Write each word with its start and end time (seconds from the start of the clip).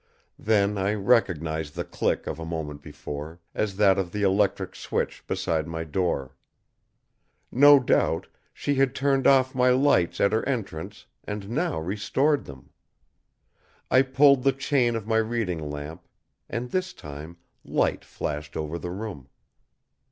Then 0.39 0.79
I 0.79 0.95
recognized 0.95 1.75
the 1.75 1.83
click 1.83 2.25
of 2.25 2.39
a 2.39 2.43
moment 2.43 2.81
before, 2.81 3.39
as 3.53 3.75
that 3.75 3.99
of 3.99 4.11
the 4.11 4.23
electric 4.23 4.73
switch 4.75 5.23
beside 5.27 5.67
my 5.67 5.83
door. 5.83 6.35
No 7.51 7.79
doubt 7.79 8.25
she 8.51 8.73
had 8.73 8.95
turned 8.95 9.27
off 9.27 9.53
my 9.53 9.69
lights 9.69 10.19
at 10.19 10.31
her 10.33 10.43
entrance 10.49 11.05
and 11.23 11.51
now 11.51 11.79
restored 11.79 12.45
them. 12.45 12.71
I 13.91 14.01
pulled 14.01 14.41
the 14.43 14.53
chain 14.53 14.95
of 14.95 15.05
my 15.05 15.17
reading 15.17 15.69
lamp, 15.69 16.07
and 16.49 16.71
this 16.71 16.93
time 16.93 17.37
light 17.63 18.03
flashed 18.03 18.57
over 18.57 18.79
the 18.79 18.89
room. 18.89 19.29